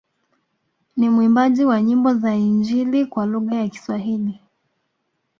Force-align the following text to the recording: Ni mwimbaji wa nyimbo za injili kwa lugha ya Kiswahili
Ni 0.97 1.09
mwimbaji 1.09 1.65
wa 1.65 1.81
nyimbo 1.81 2.13
za 2.13 2.35
injili 2.35 3.05
kwa 3.05 3.25
lugha 3.25 3.55
ya 3.55 3.67
Kiswahili 3.69 4.39